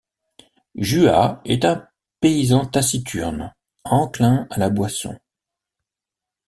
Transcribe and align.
Juha 0.77 1.41
est 1.45 1.63
un 1.63 1.87
paysan 2.21 2.65
taciturne, 2.65 3.53
enclin 3.85 4.47
à 4.49 4.57
la 4.57 4.71
boisson. 4.71 5.15